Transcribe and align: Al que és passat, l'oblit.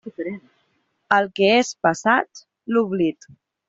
Al 1.19 1.29
que 1.41 1.51
és 1.59 1.71
passat, 1.89 2.47
l'oblit. 2.77 3.35